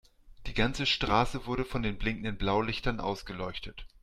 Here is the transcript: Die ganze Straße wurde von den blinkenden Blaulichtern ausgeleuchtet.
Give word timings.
Die 0.47 0.55
ganze 0.55 0.87
Straße 0.87 1.45
wurde 1.45 1.63
von 1.63 1.83
den 1.83 1.99
blinkenden 1.99 2.35
Blaulichtern 2.35 2.99
ausgeleuchtet. 2.99 3.85